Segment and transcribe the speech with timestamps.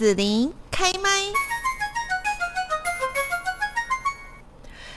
[0.00, 1.10] 子琳开麦。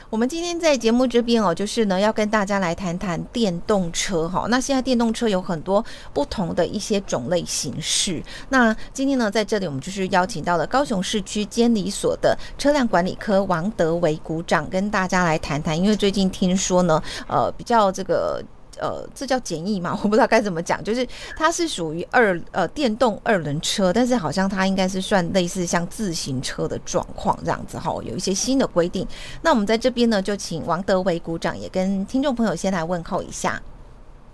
[0.10, 4.46] 我们今天在节目这边哦，就是呢要跟大家来谈谈电动车哈。
[4.48, 8.24] 那现在电动车有很多不同的一些种类形式。
[8.48, 15.78] 那今天呢在这里，我们就是邀请到了高雄市区监理所的车辆管理科王德维股长，跟大家来谈谈。
[15.78, 18.42] 因为最近听说呢，呃，比较这个。
[18.80, 19.98] 呃，这叫简易嘛？
[20.04, 29.08] 我不知道该怎么讲，就是它是属于二呃电动二轮车，但是好像它应该是算类似像自行车的状况这样子哈，有一些新的规定。
[29.42, 33.62] 那我们在这边呢，就请王德维鼓掌，也跟听众朋友先来问候一下。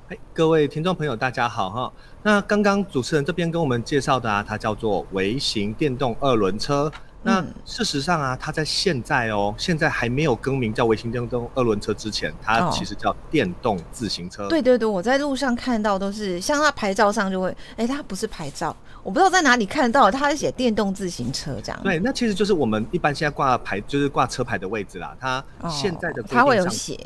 [0.09, 1.93] 哎，各位听众朋友，大家好哈。
[2.23, 6.91] 那刚刚主持人这边跟我们介绍的啊，它叫做微型电动二轮车。
[7.21, 14.47] 那事实上啊，它在现在哦，现在还没有更名叫微型电动二轮车之前，它其实叫电动自行车。
[14.47, 18.73] 对对对，我在路上看到都是像它牌照上就会，哎，它不是牌照，
[19.03, 21.79] 我不知道在哪里看到，它是写电动自行车这样。
[21.83, 25.13] 对，那其实就是我们一般现在挂牌，就是挂车牌的位置啦。
[25.19, 26.97] 它现在的它会有写，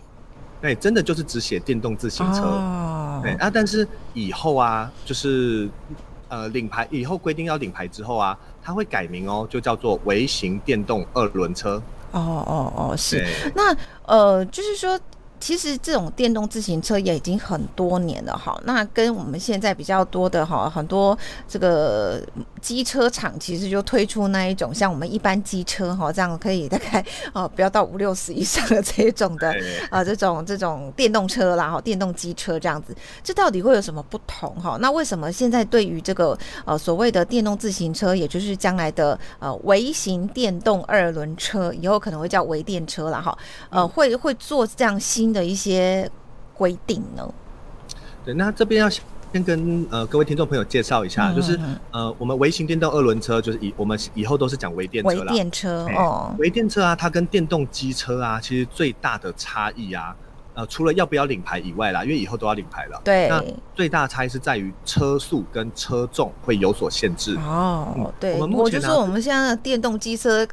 [0.62, 2.42] 对，真的就是只写电动自行车。
[3.24, 5.68] 对啊，但是以后啊，就是
[6.28, 8.38] 呃领牌以后规定要领牌之后啊。
[8.64, 11.82] 它会改名哦，就叫做微型电动二轮车。
[12.12, 13.26] 哦哦哦，是。
[13.54, 15.00] 那呃，就是说。
[15.44, 21.18] 其实这种电动自行车也已经很多年了哈，那跟我们现在比较多的哈，很多
[21.50, 22.22] 这个
[22.62, 29.54] 机车厂其实就推出那一种像我们一般机车哈，这样可以大概哦不要到五六十以上的这种 的
[29.92, 34.78] 啊这种这种电动车啦哈，电动机车这样子，这到底会有什么不同哈？
[34.80, 43.38] 那为什么现在对于这个呃所谓的电动自行车，也就是将来的呃微型电动二轮车，以后可能会叫微电车了哈，
[43.70, 45.33] 呃会会做这样新。
[45.34, 46.10] 的一些
[46.54, 47.34] 规定呢？
[48.24, 51.60] 对，那这边要先跟呃各位听众朋友介绍一下，就是
[51.92, 60.16] 呃我们微型电动二轮车，就是以我们以后都是讲微电车微电车哦，微电车啊，它跟电动机车啊，其实最大的差异啊，
[60.54, 63.44] 呃除了要不要领牌以外啦，因为以后都要领牌了，对，那
[63.76, 68.14] 最大差异是在于车速跟车重会有所限制哦。
[68.20, 70.48] 对，我们我就说我们现在的电动机车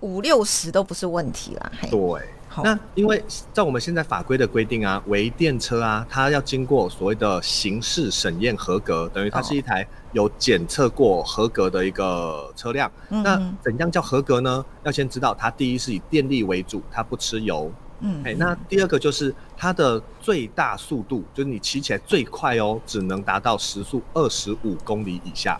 [0.00, 2.22] 五六十都不是问题啦，对。
[2.62, 12.90] 那因为在我们现在法规的规定啊，微电车啊，它要经过所谓的形式审验合格，等于它是一台有检测过合格的一个车辆。
[13.08, 14.64] 那怎样叫合格呢？
[14.84, 17.72] 要先知道它第一是以电力为主，它不吃油。
[18.00, 25.58] 嗯，哎，那第二个就是它的最大速度，就是你骑起来最快哦，只能达到时速二十五公里以下。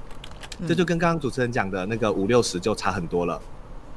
[0.66, 3.40] 这就跟刚刚主持人讲的那个五六十就差很多了。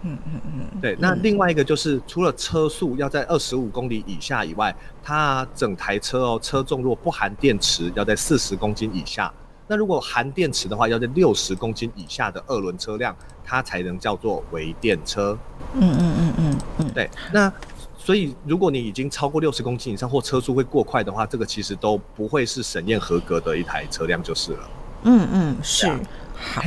[0.05, 0.41] 嗯嗯
[0.73, 0.95] 嗯，对。
[0.99, 4.73] 那另外一个就是，除了车速要在二十五公里以下以外，
[5.03, 9.33] 它整台车哦，车重如果不含电池，要在四十公斤以下。
[9.67, 15.35] 那如果含电池的话，要在六十公斤以下的二轮车辆，它才能叫做微电车。
[15.73, 17.09] 嗯嗯嗯嗯嗯，对。
[17.33, 17.51] 那
[17.97, 24.69] 所以，如果你已经超过六十公斤以上，或车速会过快的话，这个其实都不会是审验合格的一台车辆就是了。
[25.05, 25.87] 嗯嗯，是。
[26.35, 26.61] 好。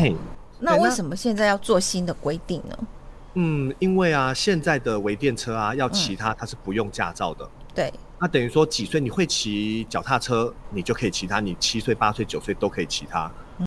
[0.59, 2.76] 那为什么现在要做新的规定呢？
[3.34, 7.48] 嗯，因为啊，现在的微电车啊，要骑它，它是不用驾照的。
[7.74, 7.92] 对。
[8.20, 13.30] 那等于说，几岁你会骑脚踏车，你就可以骑它；你七岁、八岁、九岁都可以骑它。
[13.58, 13.66] 嗯。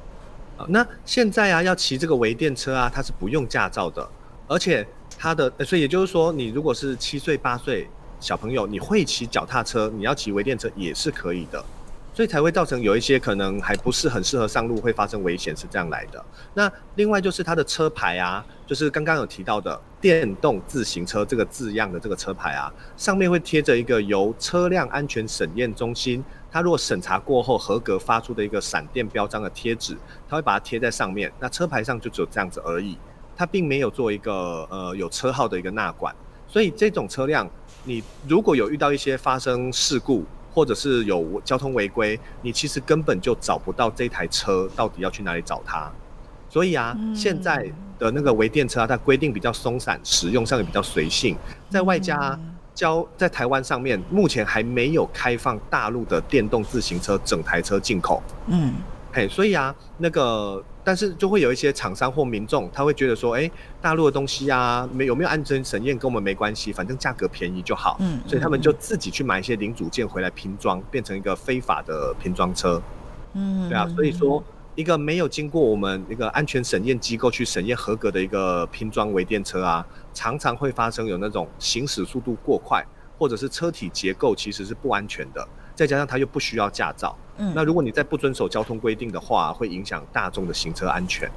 [0.67, 4.07] 那现在啊，要骑这个微电车啊，它是不用驾照的，
[4.47, 4.85] 而且
[5.17, 7.87] 它的，所以也就是说，你如果是七岁、八岁
[8.19, 11.63] 小朋友，你会骑脚踏车，你要骑微电车也是可以的。
[12.13, 16.23] 所以才会造成有一些可能还不是很适合上路，会发生危险，是这样来的。
[16.53, 29.95] 那另外就是它的车牌啊，就是刚刚有提到的电动自行车这个字样的这个车牌啊，上面会贴着一个由车辆安全审验中心，它如果审查过后合格发出的一个闪电标章的贴纸，
[30.27, 31.31] 它会把它贴在上面。
[31.39, 32.97] 那车牌上就只有这样子而已，
[33.37, 36.13] 它并没有做一个呃有车号的一个纳管。
[36.45, 37.49] 所以这种车辆，
[37.85, 45.91] 你如果有遇到一些发生事故，或者是有交通违规，你其实根本就找不到这台车到底要去哪里找它。
[46.49, 51.35] 所以啊，现在的那个微电车啊，它规定比较松散，使用上也比较随性。
[51.69, 52.37] 在外加
[52.75, 58.21] 交在台湾上面，目前还没有开放大陆的电动自行车整台车进口。
[58.47, 58.73] 嗯，
[59.13, 60.63] 嘿，所以啊，那个。
[60.83, 63.49] 但是就会有一些厂商或民众，他会觉得说，哎，
[63.79, 67.97] 大陆的东西啊，没有没有安全审验跟我们没关系，反正价格便宜就好。
[67.99, 72.81] 嗯，所以他们就自己去买一些零组件回来拼装，变成一个非法的拼装车。
[73.33, 74.43] 嗯，对啊，所以说
[74.75, 82.83] 一个没有经过我们一个安全审验机构去审验合格的一个拼装微电车啊，常常会发生有那种行驶速度过快，
[83.19, 85.47] 或者是车体结构其实是不安全的。
[85.75, 91.29] 再加上他又不需要驾照，嗯，那如果你再不遵守交通规定的话，会影响大众的行车安全。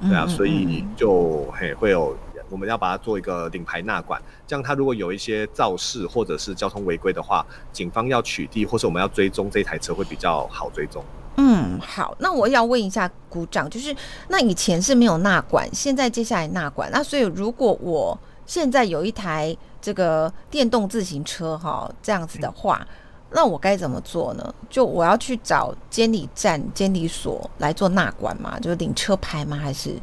[0.00, 2.16] 对啊，所以就嘿会有
[2.50, 11.04] 我们要把它做一个领牌纳管，这样他如果有一些肇事或者是交通违规的话，警方要取缔或是我们要追踪这台车会比较好追踪。
[11.36, 13.94] 嗯，好，那我要问一下鼓掌，就是
[14.28, 22.84] 那以前是没有纳管，现在接下来纳管，那所以如果我现在有一台这个电动自行车哈，这样子的话，
[23.34, 24.54] 那我该怎么做呢？
[24.68, 28.58] 就我要去找监理站、监理所来做纳管吗？
[28.60, 29.56] 就是领车牌吗？
[29.56, 29.94] 还是？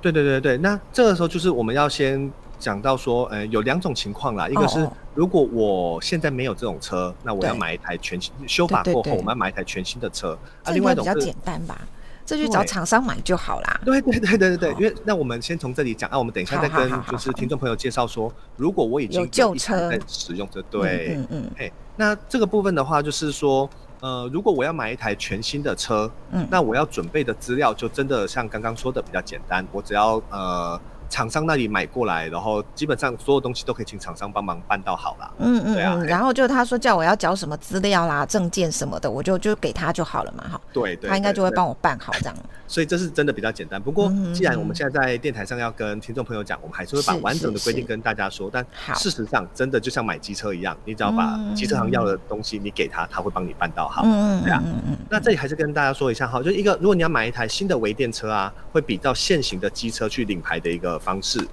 [0.00, 2.30] 对对对对，那这个时候就是我们要先。
[2.60, 4.84] 讲到说，呃，有两种情况啦，一个是
[5.14, 10.36] 如果我现在没有这种车，那我要买一台全新修法过后，我们要买一台全新的车。
[10.64, 11.80] 啊，另外一种比较简单吧，
[12.28, 13.80] 这就找厂商买就好啦。
[13.86, 19.88] 对对对对对对，因为那我们先从这里讲啊，我们等一下再跟就是听众朋友介绍说，如果我已经有旧车。
[19.88, 23.66] 在使用这，对，嗯嗯，哎，那这个部分的话，就是说，
[24.00, 30.78] 呃，如果我要买一台全新的车，嗯，那我要准备的资料就真的像刚刚说的比较简单，我只要呃。
[31.08, 35.34] 厂商那里买过来，然后基本上所有东西都可以请厂商帮忙办到好了。
[35.38, 35.96] 嗯嗯，对啊。
[36.04, 40.60] 然后就他说叫我要交什么资料啦、证件什么的，我就就给他就好了嘛，哈。
[40.72, 41.08] 对对。
[41.10, 42.36] 他应该就会帮我办好这样。
[42.68, 43.80] 所以这是真的比较简单。
[43.80, 48.50] 不过既然我们现在在电台上要跟听众朋友讲，我们还是会把完整的规定跟大家说。
[48.52, 48.62] 但
[48.94, 54.02] 事实上，真的就像买机车一样，你只要把机车行要的东西你给他，他会帮你办到好。
[54.04, 54.98] 嗯嗯嗯嗯嗯。
[55.08, 61.46] 那这里还是跟大家说一下哈，就一个如果你要买一台新的微电车啊，会比较现行的机车去领牌的一个方式。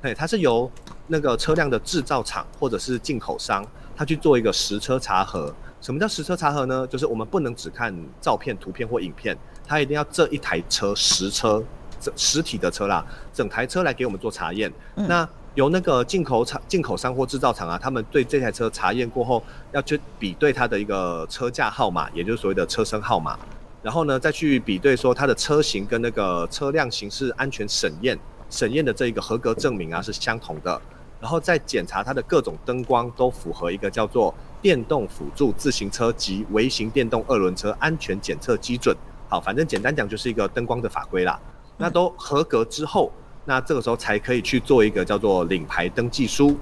[0.00, 0.70] 对，它是由
[1.06, 3.64] 那个车辆的制造厂或者是进口商，
[3.96, 5.54] 他去做一个实车查核。
[5.80, 6.86] 什么叫实车查核呢？
[6.86, 11.62] 就是我们不能只看照片、图片或影片，它一定要这一台车实车、
[12.00, 14.72] 实实体的车啦，整台车来给我们做查验。
[14.94, 23.38] 那由那个进口厂、进口商或制造厂啊，他们对这台车查验过后，要去比对它的一个车架号码，也就是所谓的车身号码，
[23.82, 28.18] 然后呢再去比对说它的车型跟那个车辆形式安全审验。
[28.52, 30.78] 审验的这一个合格证明啊是相同的，
[31.18, 38.94] 然后再检查它的各种灯光都符合一个叫做电动辅助自行车及微型电动二轮车安全检测基准。
[39.26, 41.40] 好，反正简单讲就是一个灯光的法规啦。
[41.78, 43.10] 那都合格之后，
[43.46, 46.54] 那这个时候才可以去做一个叫做领牌登记书。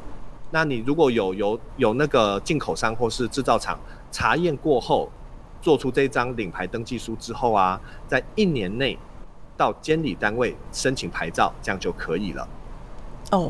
[0.53, 3.77] 那你如果有有有那个进口商或是制造厂
[4.13, 5.11] 查验过后，
[5.61, 8.97] 做出这张领牌登记书之后啊，在一年内。
[9.61, 12.49] 到监理单位申请牌照，这样就可以了。
[13.31, 13.47] 哦，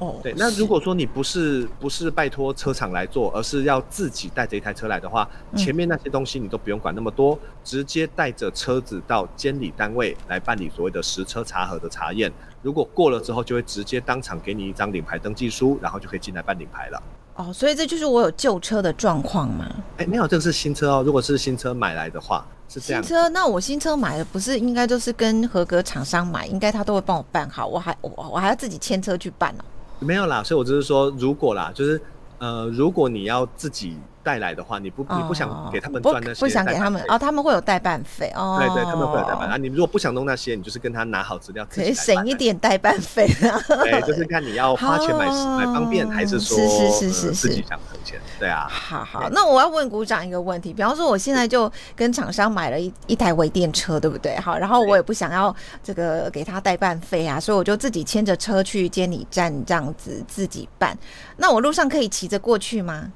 [0.00, 0.34] 哦，对。
[0.36, 12.32] 那如果说你不是不是拜托车厂来做，而是要自己带着一台车来的话，前面那些东西你都不用管那么多，直接带着车子到监理单位来办理所谓的实车查核的查验。
[12.60, 17.00] 如果过了之后，就会直接当场给你一张领牌登记书，然后就可以进来办领牌了。
[17.36, 19.70] 哦，所以这就是我有旧车的状况吗？
[19.98, 21.02] 哎，没有，这个是新车哦。
[21.06, 22.44] 如果是新车买来的话。
[22.80, 29.64] 新车，那我新车买的不是应该就是跟合格厂商买，应该他都会帮我办好，我还我我还要自己牵车去办呢。
[29.98, 32.00] 没有啦，所以我就是说，如果啦，就是
[32.38, 33.96] 呃，如果你要自己。
[34.22, 38.56] 带来的话，你不你不想给他们赚那些，不想给他们哦，他们会有代办费哦。
[38.58, 39.56] 对对，他们会有代办啊。
[39.56, 43.60] 你如果不想弄那些，你就是跟他拿好资料，可以省一点代办费啊。
[43.82, 48.20] 对，就是看你要花钱买买方便，还是说是是是是自己想省钱。
[48.38, 48.68] 对啊。
[48.70, 54.36] 好好，那我要问股长一个问题，比方说我现在就跟厂商买了一一台微电车，对不对？
[54.38, 60.96] 好，然后我也不想要这个给他代办费啊，所以我就自己牵着车去监理站这样子自己办。
[61.36, 63.10] 那我路上可以骑着过去吗？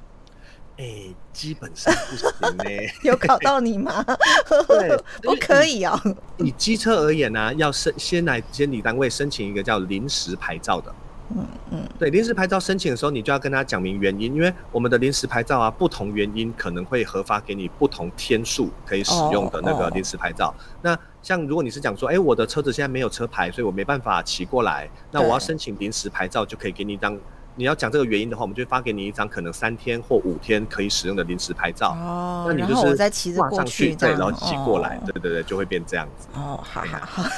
[0.77, 0.85] 哎，
[1.33, 2.63] 基本上不行呢。
[3.03, 4.05] 有考到你吗？
[4.67, 5.99] 对，不可以哦。
[6.37, 10.93] 以机车而言呢，要申先来监理单位申请一个叫临时牌照的。
[11.29, 20.53] 嗯嗯，对，临时牌照申请的时候，你就要跟他讲明原因，因为我们的临时牌照啊，不同原因可能会核发给你不同天数可以使用的那个临时牌照。
[20.81, 27.17] 那像如果你是讲说，哎，我的车子现在没有车牌，所以我没办法骑过来，那我要申请临时牌照，就可以给你一张。
[27.57, 31.89] 你要讲这个原因的话，我们就发给你一张可能三天或五天可以使用的临时牌照。
[31.89, 36.27] 哦，那你就是挂上去，对，然后骑过来，对对对，就会变这样子。
[36.35, 37.29] 哦，好好好。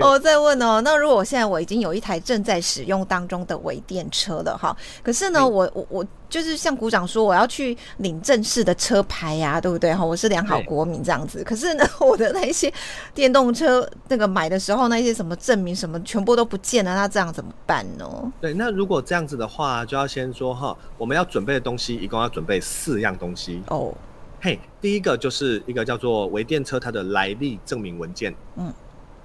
[0.00, 6.06] 我 再问哦，那如果我现在我已经有一台正在使用当中的微电车了哈，可是呢，我我我。
[6.30, 10.02] 就是像股长说，我要去领正式的车牌呀，对不对哈？
[10.02, 11.42] 我是良好国民这样子。
[11.44, 12.72] 可是呢，我的那些
[13.12, 18.32] 电动车那个买的时候，那些什么证明什么全部都不见了，那这样怎么办呢？
[18.40, 23.92] 对，那如果这样子的话，就要先说哈，我们要准备的东西一共要准备四样东西哦。
[24.40, 28.34] 嘿，第一个就是一个叫做微电车它的来历证明文件。
[28.56, 28.72] 嗯，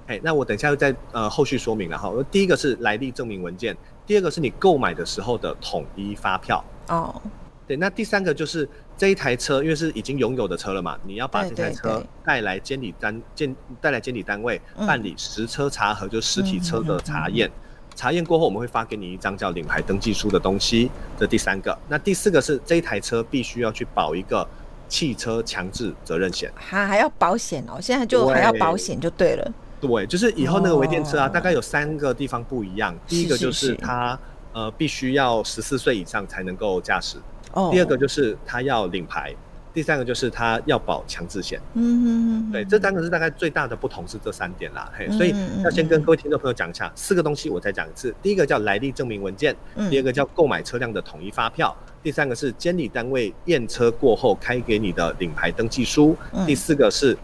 [0.07, 2.12] 嘿，那我等一下再呃后续说明了哈。
[2.29, 6.63] 第一个是来历证明文件，第二个是你购买的时候的统一发票。
[6.88, 7.21] 哦，
[7.67, 17.50] 对，那第三个就是这一台车，因为是已经拥有的车了嘛，你要把这台车带来监理单监带来监理单位办理实车查核，就实体车的查验。
[17.95, 20.91] 查验过后，我们会发给你一张叫领牌登记书的东西。
[21.17, 24.45] 这第三个，那第四个是这一台车必须要去保一个
[24.89, 27.79] 汽车强制责任险，还还要保险哦。
[27.81, 29.53] 现在就还要保险就对了。
[29.79, 32.96] 对，就是以后那个微电车啊，大概有三个地方不一样。
[33.08, 34.17] 第一个就是它
[34.53, 37.17] 呃必须要十四岁以上才能够驾驶。
[37.53, 37.70] 哦。
[37.72, 39.34] 第二个就是它要领牌。
[39.74, 48.15] 第三个就是它要保强制险，嗯，对，这三个是大概最大的不同是这三点啦，嘿，所以要先跟各位听众朋友讲一下四个东西，我再讲一次。
[48.22, 49.53] 第一个叫来历证明文件，
[49.89, 56.15] 第二个叫购买车辆的统一发票，第三个是监理单位验车过后开给你的领牌登记书，
[56.48, 57.17] 第四个是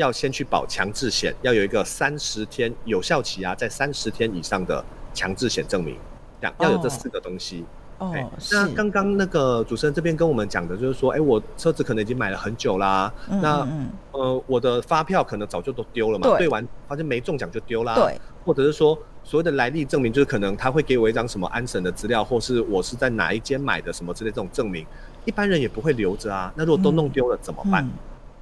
[0.00, 5.94] 要先去保强制险，要有一个三十天有效期啊，在三十天以上的强制险证明，
[6.40, 7.64] 这样要有这四个东西。
[7.98, 8.14] 哦，
[8.50, 13.68] 那刚刚那个主持人这边跟我们讲的，就是说，哎，我车子可能已经买了很久啦，那
[14.12, 24.86] 呃，我的发票可能早就都丢了嘛，对完发现没中奖就丢啦，对，或者是说所谓的来历证明，就是可能他会给我一张什么安审的资料，或是我是在哪一间买的什么之类这种证明，
[25.26, 26.50] 一般人也不会留着啊。
[26.56, 27.86] 那如果都弄丢了怎么办？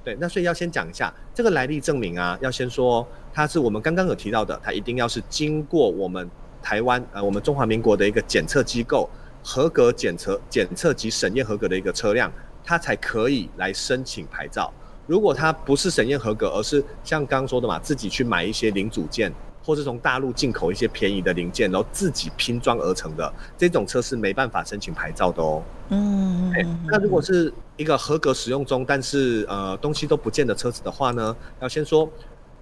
[0.03, 6.29] 对，那所以要先讲一下这个来历证明啊，要先说它是我们刚刚有提到的，它一定要是经过我们
[6.61, 9.09] 台湾呃我们中华民国的一个检测机构。
[9.41, 12.29] 合格检测、检测及审验合格的一个车辆，
[12.61, 14.71] 它才可以来申请牌照。
[15.07, 19.33] 如果它不是审验合格，而是像刚刚说的嘛，自己去买一些零组件，
[19.69, 25.61] 或是从大陆进口一些便宜的零件，然后自己拼装而成的这种车是没办法申请牌照的哦。
[25.89, 26.51] 嗯，
[26.87, 32.09] 那如果是一个合格使用中，但是呃东西都不见的车子的话呢，要先说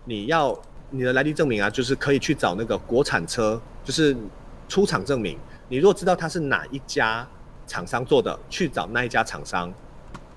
[0.03, 0.53] 你要
[0.89, 4.13] 你的来历证明啊，就是可以去找那个国产车，就是
[4.67, 5.39] 出厂证明。
[5.69, 7.25] 你如果知道它是哪一家
[7.65, 9.73] 厂商做的，去找那一家厂商，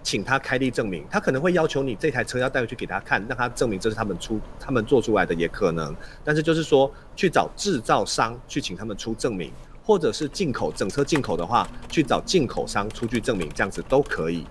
[0.02, 1.04] 请他开立证明。
[1.11, 5.95] 他可能会要求你这台车要带回去给他看，让他证明这是他们出、他们做出来的也可能。
[6.25, 9.52] 但是就是说，去找制造商去请他们出证明，
[9.85, 14.47] 或者是进口整车进口的话，去找进口商出具证明，这样子都可以。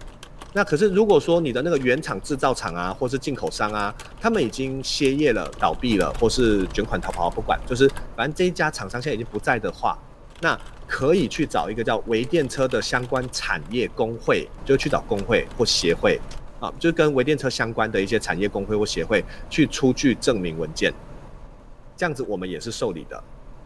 [0.52, 9.96] 那可是如果说你的那个原厂制造厂啊，或是进口商啊，他们已经歇业了、倒闭了，或是卷款逃跑，不管，就是反正这一家厂商现在已经不在的话。
[10.42, 16.20] 那可以去找一个叫微电车的相关产业工会，就去找工会或协会
[16.60, 20.92] 啊，就跟微电车相关的一些产业工会或协会去出具证明文件，
[21.96, 23.24] 这样子我们也是受理的。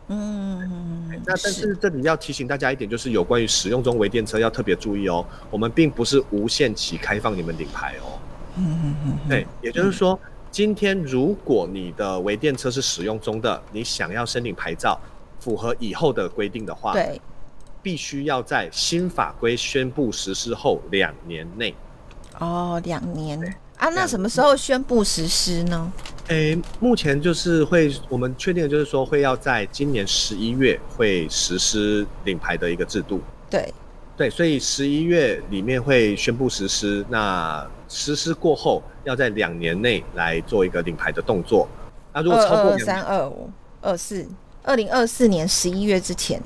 [0.10, 8.20] 嗯，那但是这里要提醒大家一点，就是有关于使用中微电车要特别注意哦，我们并不是无限期开放你们领牌哦。
[8.58, 10.20] 嗯嗯嗯，对，也就是说，
[10.52, 15.00] 今天如果你的微电车是使用中的，你想要申领牌照。
[15.44, 17.20] 符合以后的规定的话，对，
[17.82, 21.76] 必须要在新法规宣布实施后两年内。
[22.40, 23.38] 哦，两年
[23.78, 23.90] 啊？
[23.90, 25.92] 那什么时候宣布实施呢？
[26.30, 33.20] 诶，目前就是会，我们确定的就是说会要在今年十一月会实施领牌的一个制度。
[33.50, 33.74] 对，
[34.16, 37.06] 对，所以十一月里面会宣布实施。
[37.10, 41.68] 那实施过后，要在两年内来做一个领牌的动作。
[42.14, 43.50] 那如果超过三二五
[43.82, 44.26] 二四。
[44.64, 46.42] 二零二四年十一月之前，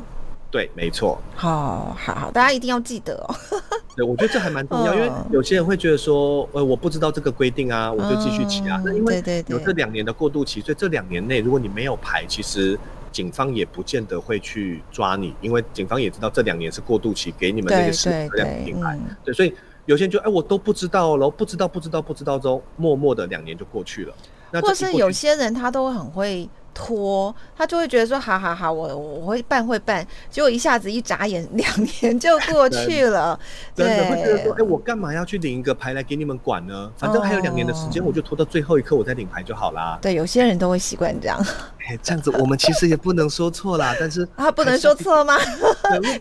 [0.49, 1.19] 对，没错。
[1.35, 3.35] 好，好，好，大家一定要记得哦。
[3.95, 8.81] 对，我觉得这还蛮重要，因为有些人会觉得说，呃，我不知道这个规定啊，我就继续骑啊。
[8.83, 12.77] 那因为有这两年的过渡期，所以这两年内，如果你没有牌，其实
[13.11, 18.97] 警方也不见得会去抓你，因为警方也知道这两年是过渡期，给你们那个车辆品牌。
[19.23, 19.53] 对，所以
[19.85, 24.13] 有些人就哎，我都不知道然后不知道，不知道，不知道之后，默默的两年就过去了。
[24.49, 26.49] 那或是有些人他都很会。
[26.77, 31.67] 拖，他就会觉得说，好好好，我我会办会办，结果一下子一眨眼，两
[32.01, 33.37] 年就过去了。
[33.73, 36.91] 真的会觉得说，哎，我干嘛要去领一个牌来给你们管呢？
[36.95, 39.97] 反正还有两年的时间，我就拖到最后一刻，我再领牌就好啦。
[39.99, 41.43] 对，有些人都会习惯这样。
[41.89, 45.35] 哎，这样子我们其实也不能说错啦，但是啊， 不能说错吗？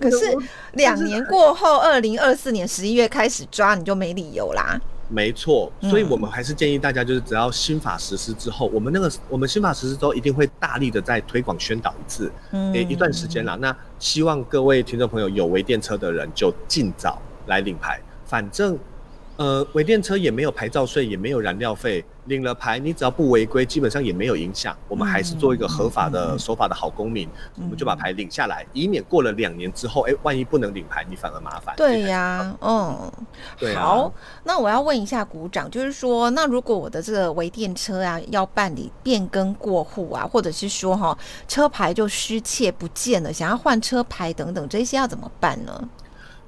[0.01, 0.35] 可是
[0.73, 4.81] 两年过后，二零二四年十一月开始抓，你就没理由啦。
[5.09, 12.31] 没错，所以我们还是建议大家，就是只要新法实施之后，我们那个我们新法实施之后，一定会大力的再推广宣导一次，
[12.73, 13.57] 也，一段时间啦。
[13.61, 18.79] 那希望各位听众朋友有微电车的人就尽早来领牌，反正。
[19.37, 24.75] 呃，微电车也没有牌照税，也没有燃料费，领了牌，你只要不违规，基本上也没有影响。
[24.89, 31.75] 我们还是做一个合法的、守法的好公民，我们就把牌领下来，以免过了两年之后，哎，万一不能领牌，你反而麻烦。
[31.77, 33.13] 对呀，嗯，
[33.59, 33.75] 对。
[33.75, 34.11] 好，
[34.45, 41.17] 那我要问一下股长，就是说，那如果我的这个微电车啊，要办理变更过户啊，或者是说哈，
[41.47, 45.89] 车牌就失窃不见了，想要换车牌等等，这些要怎么办呢？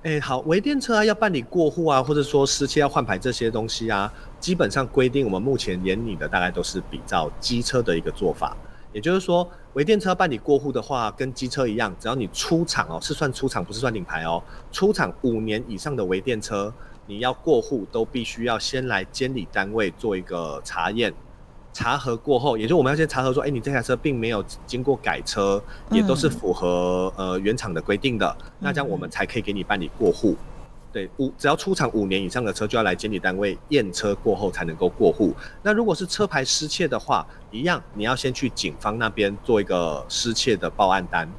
[0.05, 8.57] 哎，好，微电车啊，要办理过户啊，或者说失窃要换牌这些东西啊，基本上规定我们目前严拟的大概都是比较机车的一个做法。
[8.93, 14.41] 也就是说，微电车办理过户的话，跟机车一样，只要你出厂哦，是算出厂，不是算领牌哦。
[14.71, 16.73] 出厂五年以上的微电车，
[17.07, 21.13] 你要过户都必须要先来监理单位做一个查验。
[21.79, 30.35] 查核过后，也就我们要先查核说，哎，你这台车并没有经过改车，也都是符合呃原厂的规定的，那这样我们才可以给你办理过户。
[30.93, 35.33] 对，五只要出厂五年以上的车，就要来监理单位验车过后才能够过户。
[35.63, 41.31] 那如果是车牌失窃的话，一样你要先去警方那边做一个失窃的报案单。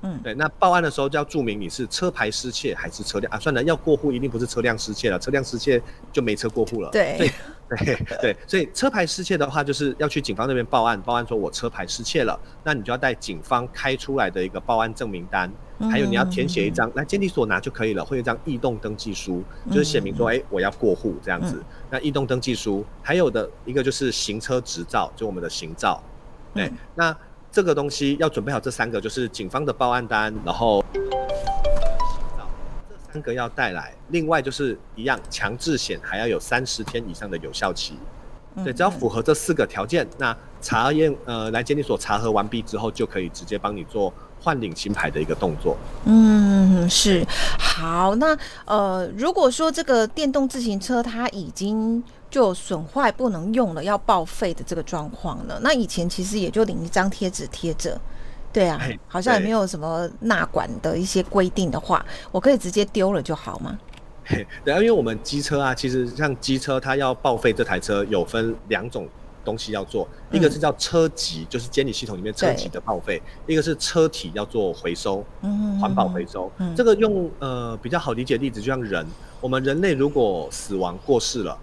[0.00, 3.38] 嗯，对，那报案的时候就要注明你是车牌失窃还是车辆啊？
[3.38, 6.90] 算了，要过户一定不是车辆失窃了，车辆失窃就没车过户了。
[6.90, 7.30] 对。
[7.84, 15.50] 对对，所以车牌失窃的话，就是要去警方那边报案，报案说我车牌失窃了，那你就要带警方开出来的一个报案证明单，
[15.90, 21.60] 还有你要填写一张来监理所拿就可以了，会有一张异动登记书，就是写明说，哎，我要过户这样子。
[21.90, 26.02] 那异动登记书还有的一个就是行车执照，就我们的行照。
[26.52, 27.16] 对，那
[27.50, 30.84] 这个东西要准备好这三个，就是警方的报案单，然后。
[33.14, 37.96] 三个要带来，另外就是一样强制险还要有三十天以上的有效期，
[38.64, 45.76] 对，只要符合这四个条件，那查验呃来鉴定所查核完毕之后，就可以直接帮你做换领新牌的一个动作。
[46.06, 47.24] 嗯，是
[47.56, 57.96] 好，那呃如果说这个电动自行车它已经就损坏不能用了，要报废的这个状况呢，那以前其实也就领一张贴纸贴着。
[58.54, 63.76] 对啊，好像也没有什么纳管的一些规定的话，我可以直接丢了就好吗？
[64.64, 69.08] 对啊，因为我们机车啊，其实像机车，它要报废这台车有分两种
[69.44, 76.50] 东西要做，一个是叫车籍，就是监理系统里面车籍的报废；一个是车体要做回收，嗯环保回收。
[76.76, 79.04] 这个用呃比较好理解例子，就像人，
[79.40, 81.58] 我们人类如果死亡过世了。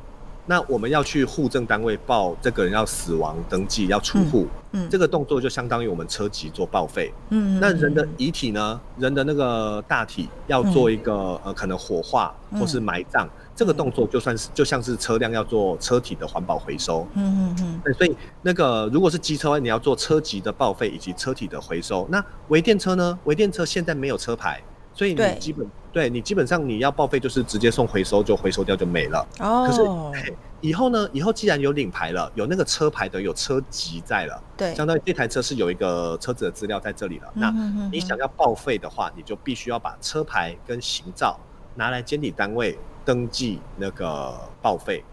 [0.45, 23.17] 那我们要去户政单位报这个人要死亡登记要出户，嗯，这个动作就相当于我们车籍做报废，嗯，那人的遗体呢，人的那个大体要做一个呃可能火化或是埋葬，这个动作就算是就像是车辆要做车体的环保回收，嗯嗯嗯，所以那个如果是机车，你要做车籍的报废以及车体的回收，那微电车呢？
[23.25, 24.61] 微电车现在没有车牌，
[24.93, 25.69] 所以你基本。
[25.93, 29.27] 对你基本上你要报废就是直接送回收就回收掉就没了。
[29.39, 29.67] 哦。
[29.67, 31.09] 可是以后呢？
[31.11, 37.29] 以后既然有领牌了，有那个车牌的，有车籍在了，对，相当于这台车是有一个车子的资料在这里了。
[37.33, 37.51] 那
[37.91, 41.37] 你想要报废的话，你就必须要把车牌跟行照
[41.75, 45.03] 拿来监理单位登记那个报废。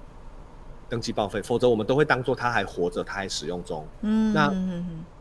[0.89, 3.87] 登记报废，否则我们都会当做他还活着，他还使用中。
[4.03, 4.49] 嗯，那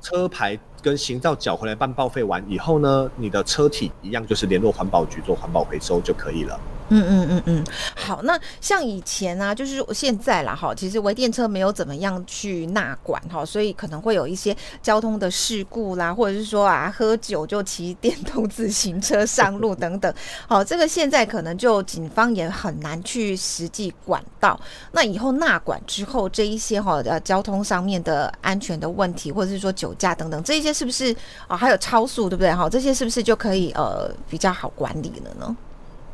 [0.08, 6.58] 车牌跟行照缴回来办报废完以后呢，你的车体一样就是联络环保局做环保回收就可以了。
[6.90, 7.66] 嗯嗯嗯嗯，
[7.98, 20.14] 好，那像以前啊，就是现在啦，哈，其实微电车没有怎么样去纳管哈，所以可能会有一些交通的事故啦，或者是说啊，喝酒就骑电动自行车上路等等，
[20.48, 24.58] 好，这个现在可能就警方也很难去实际管到。
[24.94, 31.16] 那以后纳管之后，这一些哈呃交通上面的安全的问题，或者是说酒驾等等，这一些是不是
[31.48, 31.58] 啊？
[31.58, 32.52] 还有超速，对不对？
[32.54, 35.58] 哈，这些是不是就可以呃比较好管理了呢？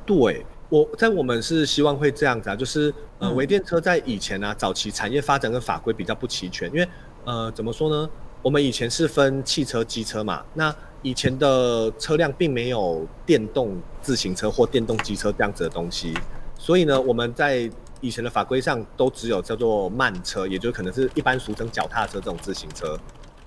[0.06, 0.46] 对。
[0.70, 6.88] 我在我们是希望会这样子啊，就是呃，微电车在以前呢，早期产业发展跟法规比较不齐全，因为
[7.26, 8.10] 呃，怎么说呢？
[8.42, 16.12] 我们以前是分汽车、机车嘛，那以前的车辆并没有电动自行车或电动机车这样子的东西，
[16.58, 17.70] 所以呢，我们在
[18.02, 22.98] 以前的法规上都只有叫做慢车，也就可能是一般俗称脚踏车这种自行车。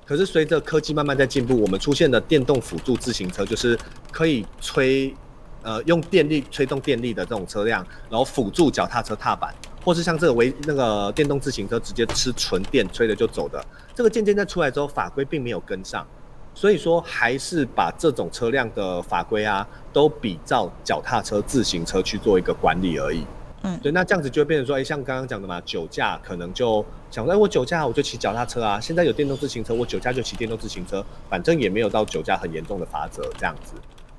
[0.07, 3.79] 可是随着科技慢慢在进步，我们出现的电动辅助自行车，就是
[4.11, 5.14] 可以吹。
[5.62, 9.53] 呃，用电力推动电力的这种车辆，然后辅助脚踏车踏板，
[9.85, 13.61] 或是像这个为那个电动自行车直接吃纯电吹了就走的，
[13.92, 16.07] 这个渐渐在出来之后，法规并没有跟上，
[16.55, 23.27] 所以说还是把这种车辆的法规啊，都比照脚踏车、自行车去做一个管理而已。
[23.83, 33.74] 对，那这样子就会变成说，哎，像刚刚讲的嘛，酒驾可能就想说，哎，我酒驾我就骑脚踏车啊，现在有电动自行车，我酒驾就骑电动自行车，反正也没有到酒驾很严重的罚则这样子。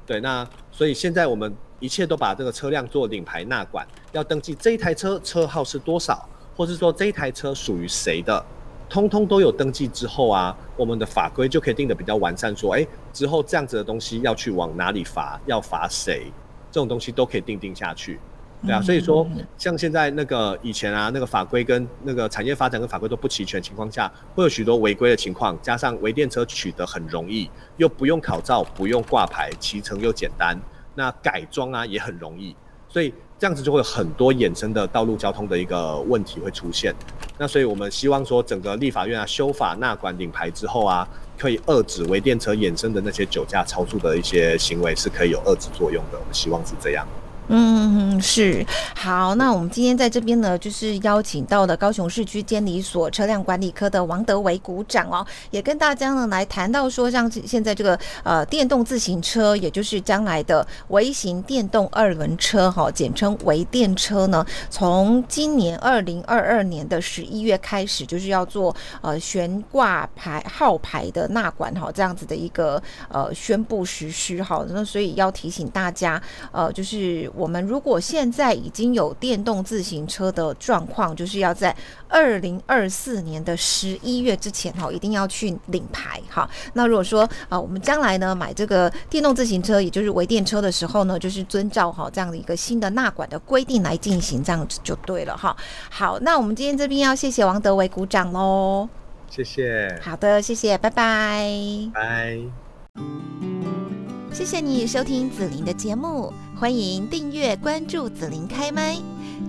[0.05, 8.43] 对，那所以现在我们一切都把这个车辆做领牌纳管，要登记这一台车车号是多少，或是说这一台车属于谁的，
[8.89, 16.31] 通通都有登记之后啊，我们的法规就可以定的比较完善，说，哎，之后这样子的东西要去往哪里罚，要罚谁，
[16.71, 18.19] 这种东西都可以定定下去。
[18.65, 19.25] 对啊，所以说
[19.57, 25.55] 像现在那个以前啊，那个法规跟那个产业发展跟法规都不齐全情况下，会有许多违规的情况。
[25.61, 30.59] 加上微电车取得很容易，又不用考照，不用挂牌，骑乘又简单，
[30.95, 32.55] 那改装啊也很容易，
[32.89, 36.91] 所以这样子就会有很多衍生的道路交通的一个问题会出现。
[37.37, 46.17] 那所以我们希望说，整个立法院啊修法纳管领牌之后啊，可以遏制微电车衍生的那些酒驾超速的一些行为，是可以有遏制作用的。
[46.17, 47.07] 我们希望是这样。
[47.49, 49.33] 嗯，是好。
[49.35, 74.65] 那我们今天在这边呢，就是邀请到了高雄市区监理所车辆管理科的王德维股长哦，也跟大家呢来谈到说，像现在这个呃电动自行车，也就是将来的微型电动二轮车哈，简称微电车呢，从今年二零二二年的十一月开始，就是要做呃悬挂牌号牌的纳管哈，这样子的一个呃宣布实施哈。
[74.69, 77.31] 那所以要提醒大家，呃，就是。
[77.37, 81.75] 我们如果现在已经有电动自行车的状况，就是要在
[82.09, 86.49] 二零二四年的十一月之前哈，一定要去领牌哈。
[86.73, 95.55] 那如果说啊，我们将来呢买这个电动自行车，也就是微电车的时候呢，就是遵照哈这样的一个新的纳管的规定来进行，这样子就对了哈。
[95.89, 98.89] 好，那我们今天这边要谢谢王德伟鼓掌喽，
[99.29, 99.99] 谢谢。
[100.01, 101.47] 好的，谢谢，拜拜。
[101.93, 102.39] 拜。
[104.37, 108.95] 谢谢你收听紫琳的节目，欢迎订阅关注紫琳开麦。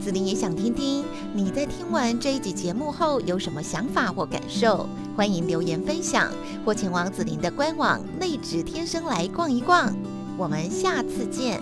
[0.01, 6.33] 紫琳也想听听你在听完这一集节目后有什么想法或感受，欢迎留言分享
[6.64, 9.94] 或前往紫琳的官网内职天生来逛一逛。
[10.38, 11.61] 我们下次见。